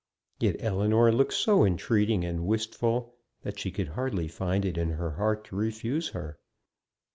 Yet 0.39 0.55
Ellinor 0.57 1.11
looked 1.11 1.33
so 1.35 1.63
entreating 1.63 2.25
and 2.25 2.47
wistful 2.47 3.13
that 3.43 3.59
she 3.59 3.69
could 3.69 3.89
hardly 3.89 4.27
find 4.27 4.65
in 4.65 4.89
her 4.89 5.11
heart 5.11 5.43
to 5.43 5.55
refuse 5.55 6.09
her. 6.09 6.39